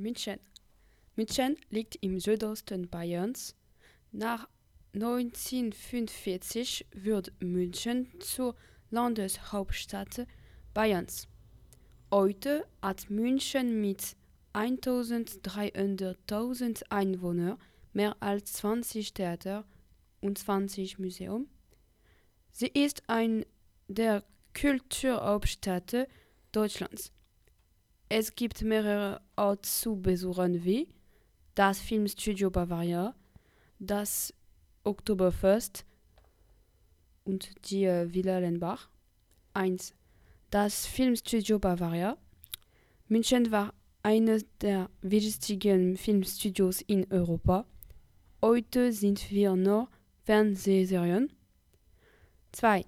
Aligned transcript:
München. 0.00 0.40
München 1.14 1.56
liegt 1.68 1.96
im 2.00 2.18
Südosten 2.18 2.88
Bayerns. 2.88 3.54
Nach 4.10 4.48
1945 4.94 6.86
wird 6.92 7.32
München 7.40 8.08
zur 8.18 8.56
Landeshauptstadt 8.90 10.26
Bayerns. 10.74 11.28
Heute 12.10 12.66
hat 12.82 13.08
München 13.10 13.80
mit 13.80 14.16
1300.000 14.54 16.90
Einwohnern 16.90 17.56
mehr 17.92 18.16
als 18.20 18.54
20 18.54 19.14
Theater 19.14 19.64
und 20.20 20.38
20 20.38 20.98
Museen. 20.98 21.48
Sie 22.50 22.66
ist 22.66 23.08
eine 23.08 23.46
der 23.86 24.24
Kulturhauptstädte 24.58 26.08
Deutschlands. 26.52 27.12
Es 28.12 28.34
gibt 28.34 28.62
mehrere 28.62 29.20
Orte 29.36 29.62
zu 29.62 29.94
besuchen 29.94 30.64
wie 30.64 30.88
das 31.54 31.78
Filmstudio 31.78 32.50
Bavaria, 32.50 33.14
das 33.78 34.34
Oktoberfest 34.82 35.84
und 37.22 37.70
die 37.70 37.86
Villa 37.86 38.40
Lenbach. 38.40 38.90
1. 39.54 39.94
Das 40.50 40.86
Filmstudio 40.86 41.60
Bavaria. 41.60 42.16
München 43.06 43.52
war 43.52 43.74
eines 44.02 44.44
der 44.60 44.90
wichtigen 45.02 45.96
Filmstudios 45.96 46.80
in 46.80 47.06
Europa. 47.12 47.64
Heute 48.42 48.92
sind 48.92 49.30
wir 49.30 49.54
nur 49.54 49.88
Fernsehserien. 50.24 51.30
2. 52.50 52.84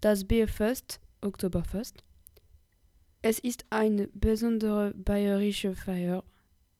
Das 0.00 0.24
Bierfest, 0.24 0.98
Oktoberfest. 1.20 2.02
Es 3.22 3.38
ist 3.38 3.66
eine 3.68 4.08
besondere 4.08 4.94
bayerische 4.94 5.74
Feier, 5.74 6.24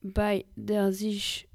bei 0.01 0.47
der 0.57 0.91
sich 0.91 1.49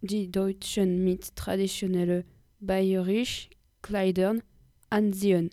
die 0.00 0.30
Deutschen 0.30 1.04
mit 1.04 1.36
traditionellen 1.36 2.24
bayerisch 2.58 3.50
Kleidern 3.82 4.42
ansehen. 4.88 5.50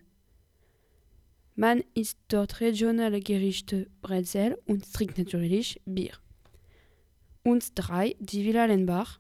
Man 1.55 1.83
isst 1.94 2.19
dort 2.30 2.61
regionale 2.61 3.19
Gerichte, 3.19 3.89
Brezel 4.02 4.57
und 4.66 4.94
trinkt 4.94 5.17
natürlich 5.17 5.81
Bier. 5.85 6.13
Und 7.44 7.72
drei, 7.75 8.16
die 8.19 8.45
Villa 8.45 8.66
Lenbach. 8.66 9.19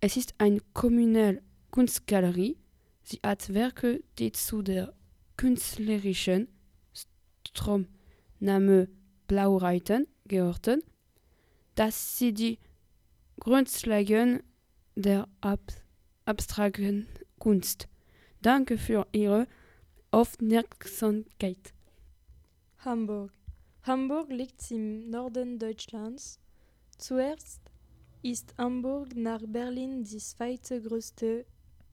Es 0.00 0.18
ist 0.18 0.34
eine 0.36 0.60
kommunale 0.74 1.42
Kunstgalerie. 1.70 2.58
Sie 3.02 3.20
hat 3.24 3.54
Werke, 3.54 4.02
die 4.18 4.32
zu 4.32 4.60
der 4.60 4.92
künstlerischen 5.38 6.48
Stromname 8.40 8.88
Blaureiten 9.28 10.06
gehörten. 10.26 10.82
Das 11.74 12.18
sind 12.18 12.38
die 12.38 12.58
Grundlagen 13.38 14.42
der 14.94 15.28
Ab 15.40 15.60
abstrakten 16.24 17.06
Kunst. 17.38 17.88
Danke 18.40 18.78
für 18.78 19.06
Ihre 19.12 19.46
Aufmerksamkeit. 20.10 21.74
Hamburg. 22.78 23.30
Hamburg 23.82 24.30
liegt 24.30 24.70
im 24.70 25.10
Norden 25.10 25.58
Deutschlands. 25.58 26.38
Zuerst 26.96 27.60
ist 28.22 28.54
Hamburg 28.56 29.14
nach 29.16 29.42
Berlin 29.46 30.04
die 30.04 30.18
zweitgrößte 30.18 31.44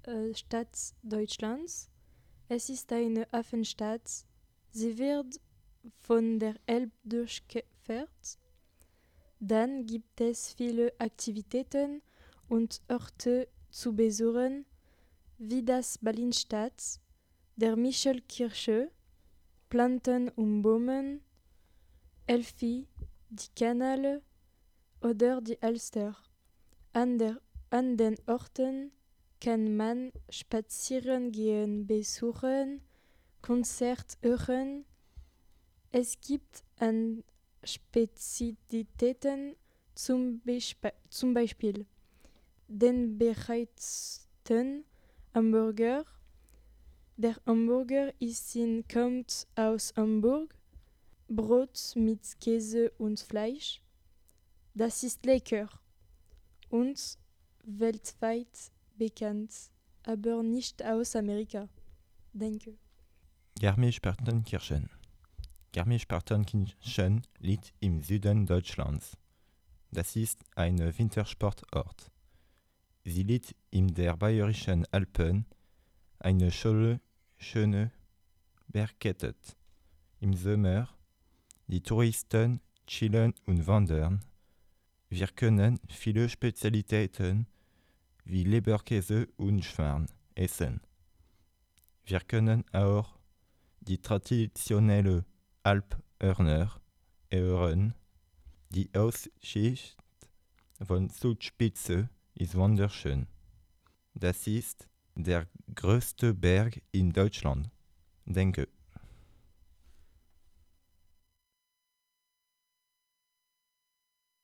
äh, 0.03 0.33
Stadt 0.33 0.93
Deutschlands. 1.03 1.89
Es 2.47 2.69
ist 2.69 2.91
eine 2.93 3.27
Hafenstadt. 3.33 4.25
Sie 4.71 4.97
wird 4.97 5.39
von 5.99 6.39
der 6.39 6.55
Elbe 6.65 6.95
durchquert. 7.03 8.39
Dann 9.39 9.85
gibt 9.85 10.19
es 10.21 10.53
viele 10.53 10.93
Aktivitäten 10.99 12.01
und 12.49 12.81
Orte 12.87 13.47
zu 13.69 13.95
besuchen, 13.95 14.65
wie 15.37 15.63
das 15.63 15.97
Berlinstadt, 15.99 16.99
der 17.55 17.75
Michelkirche, 17.75 18.91
Planten 19.69 20.29
und 20.29 20.61
Bäumen, 20.61 21.21
Elfi, 22.25 22.87
die 23.29 23.47
Kanäle 23.55 24.21
oder 25.01 25.41
die 25.41 25.61
Elster. 25.61 26.15
An, 26.93 27.17
der, 27.17 27.39
an 27.69 27.97
den 27.97 28.15
Orten 28.25 28.91
kann 29.39 29.75
man 29.75 30.11
spazieren 30.29 31.31
gehen, 31.31 31.85
besuchen, 31.85 32.81
Konzert 33.41 34.17
hören. 34.21 34.85
Es 35.99 36.21
gibt 36.21 36.63
an 36.77 37.23
Spezialitäten 37.63 39.55
zum, 39.95 40.39
Bespe 40.41 40.93
zum 41.09 41.33
Beispiel 41.33 41.87
den 42.67 43.17
bereitsten 43.17 44.85
Hamburger. 45.33 46.05
Der 47.15 47.35
Hamburger 47.47 48.13
ist 48.19 48.55
in, 48.55 48.87
kommt 48.87 49.47
aus 49.55 49.91
Hamburg, 49.97 50.53
Brot 51.29 51.93
mit 51.95 52.39
Käse 52.39 52.91
und 52.99 53.19
Fleisch. 53.19 53.81
Das 54.75 55.01
ist 55.01 55.25
lecker 55.25 55.67
und 56.69 57.17
weltweit 57.63 58.71
bekannt, 58.95 59.51
aber 60.03 60.43
nicht 60.43 60.85
aus 60.85 61.15
Amerika. 61.15 61.67
Danke. 62.33 62.77
Garmisch-Partenkirchen. 63.59 64.96
Garmisch-Partenkirchen 65.73 67.21
liegt 67.39 67.73
im 67.79 68.01
Süden 68.01 68.45
Deutschlands. 68.45 69.17
Das 69.91 70.15
ist 70.15 70.43
ein 70.55 70.79
Wintersportort. 70.97 72.11
Sie 73.03 73.23
liegt 73.23 73.55
in 73.69 73.93
der 73.93 74.17
bayerischen 74.17 74.85
Alpen, 74.91 75.45
eine 76.19 76.51
schöne, 76.51 76.99
Bergkette. 78.67 79.35
Im 80.19 80.33
Sommer, 80.33 80.89
die 81.67 81.81
Touristen 81.81 82.59
chillen 82.85 83.33
und 83.45 83.65
wandern. 83.67 84.25
Wir 85.09 85.27
können 85.27 85.79
viele 85.87 86.27
Spezialitäten 86.27 87.47
wie 88.25 88.43
Leberkäse 88.43 89.27
und 89.37 89.63
Schwein 89.63 90.07
essen. 90.35 90.81
Wir 92.03 92.19
können 92.19 92.65
auch 92.73 93.17
die 93.79 93.99
traditionelle 93.99 95.23
Alphörner 95.67 96.79
hören. 97.29 97.93
Die 98.69 98.89
Aussicht 98.95 99.97
von 100.81 101.09
Südspitze 101.09 102.09
ist 102.35 102.55
wunderschön. 102.55 103.27
Das 104.13 104.47
ist 104.47 104.87
der 105.15 105.45
größte 105.75 106.33
Berg 106.33 106.81
in 106.93 107.11
Deutschland. 107.11 107.69
Denke. 108.23 108.69